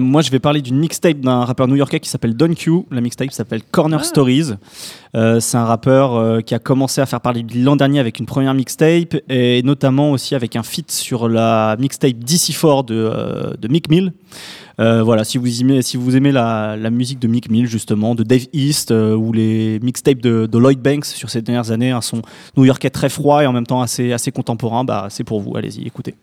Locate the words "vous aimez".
15.36-15.82, 15.98-16.32